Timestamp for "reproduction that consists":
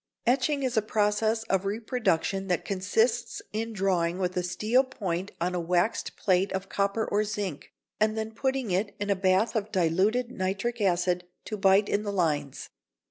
1.63-3.39